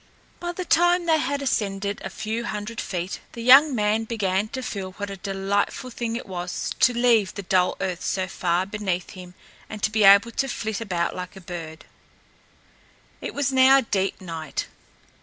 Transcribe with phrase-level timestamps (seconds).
[0.39, 4.63] By the time they had ascended a few hundred feet the young man began to
[4.63, 9.11] feel what a delightful thing it was to leave the dull earth so far beneath
[9.11, 9.35] him
[9.69, 11.85] and to be able to flit about like a bird.
[13.21, 14.65] It was now deep night.